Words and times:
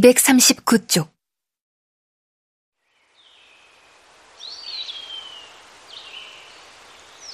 239쪽 0.00 1.10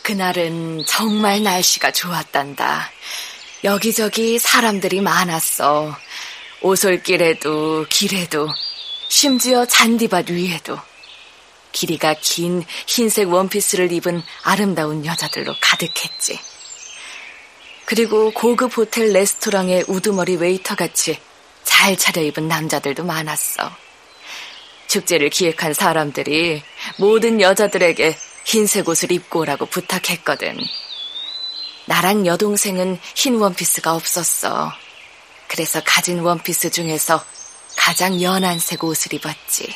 그날은 0.03 0.85
정말 0.87 1.43
날씨가 1.43 1.93
좋았단다. 1.93 2.91
여기저기 3.65 4.39
사람들이 4.39 5.03
많았어. 5.03 5.95
오솔길에도 6.63 7.85
길에도 7.91 8.49
심지어 9.09 9.67
잔디밭 9.67 10.31
위에도 10.31 10.79
길이가 11.73 12.15
긴 12.15 12.65
흰색 12.87 13.29
원피스를 13.29 13.93
입은 13.93 14.23
아름다운 14.43 15.05
여자들로 15.05 15.55
가득했지. 15.61 16.41
그리고 17.85 18.31
고급 18.31 18.79
호텔 18.79 19.13
레스토랑의 19.13 19.85
우두머리 19.89 20.37
웨이터 20.37 20.75
같이 20.75 21.21
잘 21.79 21.97
차려입은 21.97 22.49
남자들도 22.49 23.05
많았어. 23.05 23.71
축제를 24.89 25.31
기획한 25.31 25.75
사람들이 25.75 26.61
모든 26.99 27.41
여자들에게 27.41 28.19
흰색 28.45 28.89
옷을 28.89 29.13
입고 29.13 29.43
오라고 29.43 29.67
부탁했거든. 29.67 30.59
나랑 31.87 32.27
여동생은 32.27 32.99
흰 33.15 33.37
원피스가 33.37 33.95
없었어. 33.95 34.73
그래서 35.47 35.81
가진 35.85 36.19
원피스 36.19 36.71
중에서 36.71 37.25
가장 37.77 38.21
연한 38.21 38.59
색 38.59 38.83
옷을 38.83 39.15
입었지. 39.15 39.73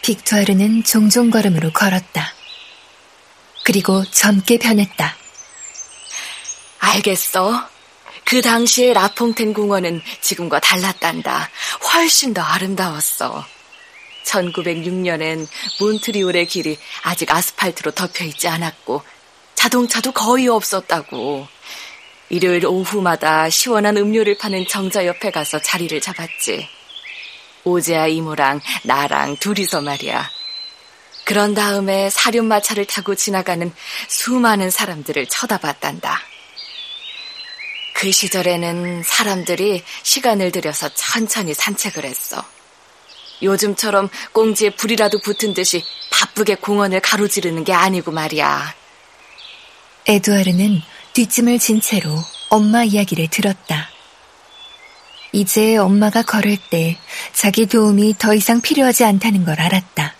빅투아르는 0.00 0.84
종종 0.84 1.28
걸음으로 1.28 1.70
걸었다. 1.72 2.32
그리고 3.62 4.06
젊게 4.06 4.56
변했다. 4.56 5.16
알겠어. 6.78 7.71
그 8.32 8.40
당시의 8.40 8.94
라퐁텐 8.94 9.52
공원은 9.52 10.00
지금과 10.22 10.58
달랐단다. 10.58 11.50
훨씬 11.92 12.32
더 12.32 12.40
아름다웠어. 12.40 13.44
1906년엔 14.24 15.46
몬트리올의 15.78 16.46
길이 16.46 16.78
아직 17.02 17.30
아스팔트로 17.30 17.90
덮여 17.90 18.24
있지 18.24 18.48
않았고 18.48 19.02
자동차도 19.54 20.12
거의 20.12 20.48
없었다고. 20.48 21.46
일요일 22.30 22.64
오후마다 22.64 23.50
시원한 23.50 23.98
음료를 23.98 24.38
파는 24.38 24.66
정자 24.66 25.04
옆에 25.04 25.30
가서 25.30 25.60
자리를 25.60 26.00
잡았지. 26.00 26.66
오제아 27.64 28.06
이모랑 28.06 28.62
나랑 28.84 29.36
둘이서 29.36 29.82
말이야. 29.82 30.30
그런 31.26 31.52
다음에 31.52 32.08
사륜마차를 32.08 32.86
타고 32.86 33.14
지나가는 33.14 33.70
수많은 34.08 34.70
사람들을 34.70 35.26
쳐다봤단다. 35.26 36.31
그 38.02 38.10
시절에는 38.10 39.04
사람들이 39.04 39.84
시간을 40.02 40.50
들여서 40.50 40.88
천천히 40.92 41.54
산책을 41.54 42.04
했어. 42.04 42.44
요즘처럼 43.42 44.08
꽁지에 44.32 44.70
불이라도 44.70 45.20
붙은 45.20 45.54
듯이 45.54 45.84
바쁘게 46.10 46.56
공원을 46.56 46.98
가로지르는 46.98 47.62
게 47.62 47.72
아니고 47.72 48.10
말이야. 48.10 48.74
에두아르는 50.06 50.82
뒷짐을 51.12 51.60
진 51.60 51.80
채로 51.80 52.10
엄마 52.48 52.82
이야기를 52.82 53.28
들었다. 53.28 53.88
이제 55.30 55.76
엄마가 55.76 56.22
걸을 56.22 56.56
때 56.70 56.98
자기 57.32 57.66
도움이 57.66 58.16
더 58.18 58.34
이상 58.34 58.60
필요하지 58.60 59.04
않다는 59.04 59.44
걸 59.44 59.60
알았다. 59.60 60.16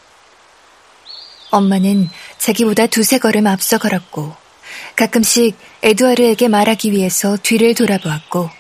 엄마는 1.50 2.08
자기보다 2.38 2.86
두세 2.86 3.18
걸음 3.18 3.48
앞서 3.48 3.78
걸었고 3.78 4.41
가끔씩 4.96 5.56
에두아르에게 5.82 6.48
말하기 6.48 6.92
위해서 6.92 7.36
뒤를 7.36 7.74
돌아보았고 7.74 8.50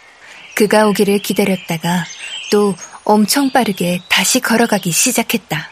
그가 0.54 0.86
오기를 0.88 1.18
기다렸다가 1.20 2.04
또 2.50 2.74
엄청 3.04 3.50
빠르게 3.50 4.00
다시 4.08 4.40
걸어가기 4.40 4.90
시작했다. 4.92 5.70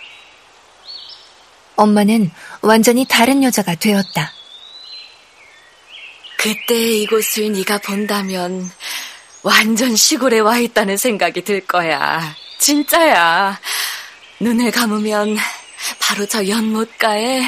엄마는 1.77 2.31
완전히 2.63 3.07
다른 3.09 3.43
여자가 3.43 3.75
되었다. 3.75 4.33
그때 6.37 6.75
이곳을 6.75 7.53
네가 7.53 7.79
본다면 7.79 8.71
완전 9.43 9.97
시골에 9.97 10.41
와 10.41 10.59
있다는 10.59 10.97
생각이 10.97 11.43
들 11.43 11.67
거야. 11.67 12.35
진짜야. 12.59 13.59
눈을 14.41 14.71
감으면 14.71 15.37
바로 15.99 16.27
저 16.27 16.47
연못가에 16.47 17.43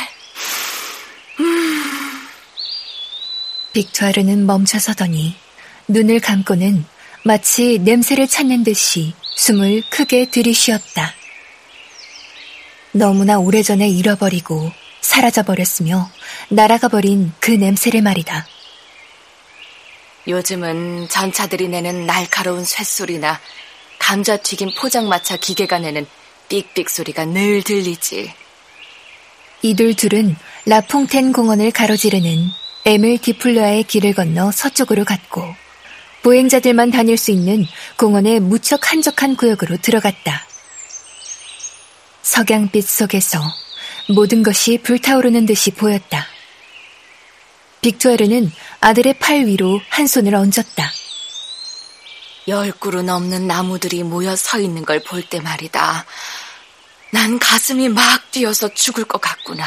빅투아르는 3.73 4.47
멈춰서더니 4.47 5.35
눈을 5.89 6.21
감고는 6.21 6.85
마치 7.25 7.79
냄새를 7.79 8.29
찾는 8.29 8.65
듯이 8.65 9.15
숨을 9.37 9.83
크게 9.91 10.27
들이쉬었다. 10.27 11.15
너무나 12.93 13.39
오래전에 13.39 13.89
잃어버리고 13.89 14.71
사라져버렸으며 15.01 16.11
날아가 16.51 16.89
버린 16.89 17.33
그 17.41 17.51
냄새를 17.51 18.03
말이다. 18.03 18.47
요즘은 20.29 21.09
전차들이 21.09 21.69
내는 21.69 22.07
날카로운 22.07 22.65
쇳소리나 22.65 23.41
감자튀김 23.99 24.71
포장마차 24.79 25.37
기계가 25.37 25.79
내는 25.79 26.07
삑삑 26.49 26.91
소리가 26.91 27.25
늘 27.25 27.63
들리지. 27.63 28.33
이들 29.63 29.95
둘은 29.95 30.37
라퐁텐 30.67 31.33
공원을 31.33 31.71
가로지르는 31.71 32.62
에밀 32.85 33.19
디플러의 33.19 33.85
길을 33.85 34.15
건너 34.15 34.51
서쪽으로 34.51 35.05
갔고 35.05 35.55
보행자들만 36.23 36.91
다닐 36.91 37.17
수 37.17 37.31
있는 37.31 37.67
공원의 37.97 38.41
무척 38.41 38.91
한적한 38.91 39.37
구역으로 39.37 39.77
들어갔다. 39.77 40.47
석양빛 42.23 42.85
속에서 42.87 43.41
모든 44.09 44.43
것이 44.43 44.79
불타오르는 44.83 45.47
듯이 45.47 45.71
보였다. 45.73 46.27
빅투아르는 47.83 48.53
아들의 48.81 49.15
팔 49.15 49.47
위로 49.47 49.81
한 49.89 50.07
손을 50.07 50.35
얹었다. 50.35 50.93
열 52.49 52.73
그루 52.73 53.03
넘는 53.03 53.47
나무들이 53.47 54.03
모여 54.03 54.35
서 54.35 54.59
있는 54.59 54.85
걸 54.85 55.01
볼 55.01 55.23
때 55.23 55.41
말이다. 55.41 56.05
난 57.11 57.39
가슴이 57.39 57.89
막 57.89 58.31
뛰어서 58.33 58.73
죽을 58.75 59.05
것 59.05 59.21
같구나. 59.21 59.65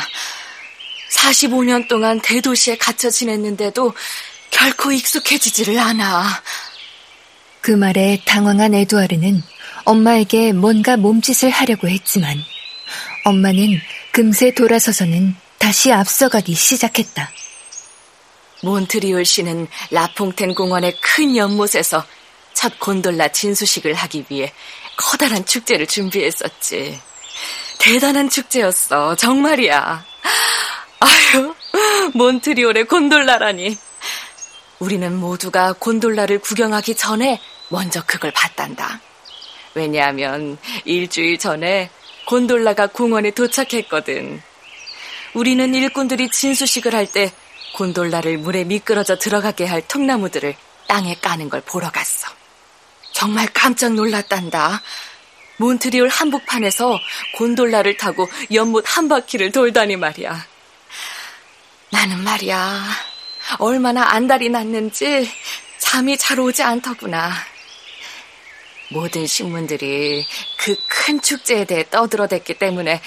45년 1.16 1.88
동안 1.88 2.20
대도시에 2.22 2.78
갇혀 2.78 3.10
지냈는데도 3.10 3.94
결코 4.52 4.92
익숙해지지를 4.92 5.80
않아. 5.80 6.24
그 7.62 7.72
말에 7.72 8.22
당황한 8.26 8.74
에두아르는 8.74 9.42
엄마에게 9.86 10.54
뭔가 10.54 10.98
몸짓을 10.98 11.50
하려고 11.50 11.88
했지만 11.88 12.38
엄마는 13.26 13.80
금세 14.12 14.54
돌아서서는 14.54 15.36
다시 15.58 15.92
앞서가기 15.92 16.54
시작했다. 16.54 17.32
몬트리올시는 18.62 19.68
라퐁텐 19.92 20.56
공원의 20.56 20.98
큰 21.02 21.36
연못에서 21.36 22.06
첫 22.54 22.80
곤돌라 22.80 23.30
진수식을 23.30 23.94
하기 23.94 24.26
위해 24.30 24.52
커다란 24.96 25.46
축제를 25.46 25.88
준비했었지. 25.88 27.00
대단한 27.80 28.30
축제였어. 28.30 29.16
정말이야. 29.16 30.06
아유, 31.06 31.54
몬트리올의 32.14 32.86
곤돌라라니. 32.86 33.78
우리는 34.80 35.16
모두가 35.16 35.74
곤돌라를 35.74 36.40
구경하기 36.40 36.96
전에 36.96 37.40
먼저 37.70 38.04
그걸 38.06 38.32
봤단다. 38.32 39.00
왜냐하면 39.76 40.58
일주일 40.86 41.38
전에 41.38 41.92
곤돌라가 42.26 42.88
공원에 42.88 43.30
도착했거든. 43.32 44.42
우리는 45.36 45.76
일꾼들이 45.76 46.30
진수식을 46.30 46.96
할 46.96 47.06
때 47.06 47.32
곤돌라를 47.76 48.38
물에 48.38 48.64
미끄러져 48.64 49.18
들어가게 49.18 49.66
할 49.66 49.86
통나무들을 49.88 50.56
땅에 50.88 51.14
까는 51.16 51.50
걸 51.50 51.62
보러 51.62 51.92
갔어. 51.92 52.30
정말 53.12 53.48
깜짝 53.54 53.94
놀랐단다. 53.94 54.82
몬트리올 55.58 56.10
한복판에서 56.10 57.00
곤돌라를 57.38 57.98
타고 57.98 58.28
연못 58.54 58.86
한 58.88 59.08
바퀴를 59.08 59.52
돌다니 59.52 59.98
말이야. 59.98 60.55
나는 61.96 62.26
말이야. 62.26 62.84
얼마나 63.60 64.04
안달이 64.12 64.50
났는지 64.50 65.32
잠이 65.78 66.18
잘 66.18 66.42
오지 66.42 66.62
않더구나. 66.62 67.32
모든 68.90 69.26
신문들이 69.26 70.26
그 70.58 70.76
큰 71.06 71.22
축제에 71.22 71.66
대해 71.66 71.86
떠들어댔기 71.90 72.56
때문에 72.56 73.00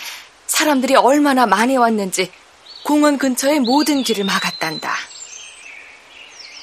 사람들이 0.46 0.94
얼마나 0.94 1.44
많이 1.46 1.76
왔는지 1.76 2.30
공원 2.84 3.18
근처의 3.18 3.60
모든 3.60 4.02
길을 4.04 4.24
막았단다. 4.24 4.94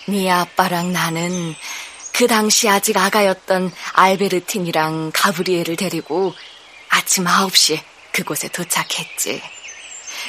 네 0.07 0.31
아빠랑 0.31 0.93
나는 0.93 1.53
그 2.13 2.25
당시 2.25 2.69
아직 2.69 2.97
아가였던 2.97 3.71
알베르틴이랑 3.93 5.11
가브리엘을 5.13 5.75
데리고 5.75 6.33
아침 6.89 7.25
9시에 7.25 7.83
그곳에 8.13 8.47
도착했지. 8.47 9.41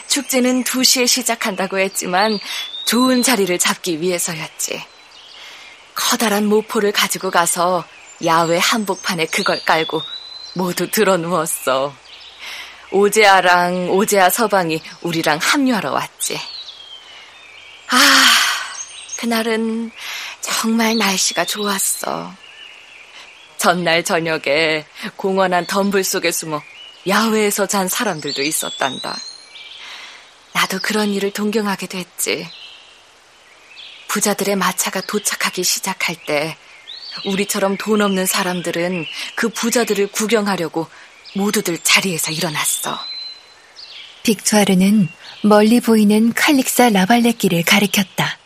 축제는 0.09 0.65
2시에 0.65 1.07
시작한다고 1.07 1.79
했지만 1.79 2.39
좋은 2.85 3.23
자리를 3.23 3.59
잡기 3.59 4.01
위해서였지. 4.01 4.85
커다란 5.95 6.47
모포를 6.47 6.93
가지고 6.93 7.31
가서 7.31 7.85
야외 8.25 8.59
한복판에 8.59 9.27
그걸 9.27 9.61
깔고 9.65 10.01
모두 10.55 10.91
들어 10.91 11.17
누웠어. 11.17 11.95
오제아랑 12.93 13.91
오제아 13.91 14.31
서방이 14.31 14.81
우리랑 15.03 15.39
합류하러 15.43 15.93
왔지. 15.93 16.41
아, 17.89 17.99
그날은 19.19 19.91
정말 20.41 20.97
날씨가 20.97 21.45
좋았어. 21.45 22.33
전날 23.57 24.05
저녁에 24.05 24.87
공원 25.17 25.53
한 25.53 25.67
덤불 25.67 26.05
속에 26.05 26.31
숨어 26.31 26.63
야외에서 27.09 27.67
잔 27.67 27.89
사람들도 27.89 28.43
있었단다. 28.43 29.17
나도 30.57 30.79
그런 30.79 31.13
일을 31.13 31.33
동경하게 31.33 31.87
됐지. 31.87 32.49
부자들의 34.09 34.57
마차가 34.57 35.03
도착하기 35.03 35.63
시작할 35.63 36.17
때 36.27 36.57
우리처럼 37.27 37.77
돈 37.77 38.01
없는 38.01 38.25
사람들은 38.25 39.05
그 39.35 39.51
부자들을 39.51 40.07
구경하려고 40.07 40.89
모두들 41.35 41.79
자리에서 41.83 42.33
일어났어. 42.33 42.99
빅투아르는 44.23 45.11
멀리 45.43 45.81
보이는 45.81 46.33
칼릭사 46.33 46.89
라발레길을 46.89 47.63
가리켰다. 47.63 48.39